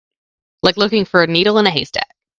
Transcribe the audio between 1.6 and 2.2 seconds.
a haystack.